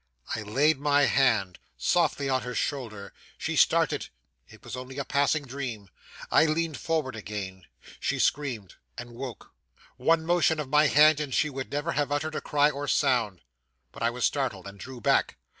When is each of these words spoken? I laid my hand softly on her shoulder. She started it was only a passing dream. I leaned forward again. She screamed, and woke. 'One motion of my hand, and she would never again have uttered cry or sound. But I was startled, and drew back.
I 0.35 0.41
laid 0.41 0.79
my 0.79 1.03
hand 1.03 1.59
softly 1.77 2.27
on 2.27 2.41
her 2.41 2.55
shoulder. 2.55 3.13
She 3.37 3.55
started 3.55 4.09
it 4.49 4.63
was 4.63 4.75
only 4.75 4.97
a 4.97 5.05
passing 5.05 5.45
dream. 5.45 5.89
I 6.31 6.45
leaned 6.47 6.79
forward 6.79 7.15
again. 7.15 7.67
She 7.99 8.17
screamed, 8.17 8.77
and 8.97 9.11
woke. 9.11 9.53
'One 9.97 10.25
motion 10.25 10.59
of 10.59 10.69
my 10.69 10.87
hand, 10.87 11.19
and 11.19 11.31
she 11.31 11.51
would 11.51 11.69
never 11.71 11.91
again 11.91 11.97
have 11.99 12.11
uttered 12.11 12.43
cry 12.43 12.71
or 12.71 12.87
sound. 12.87 13.41
But 13.91 14.01
I 14.01 14.09
was 14.09 14.25
startled, 14.25 14.65
and 14.65 14.79
drew 14.79 15.01
back. 15.01 15.37